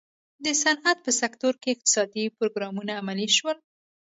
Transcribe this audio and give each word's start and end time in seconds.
د 0.45 0.47
صنعت 0.61 0.97
په 1.05 1.11
سکتور 1.21 1.53
کې 1.61 1.69
اقتصادي 1.75 2.25
پروګرامونه 2.37 2.91
عملي 3.01 3.27
شول. 3.37 3.57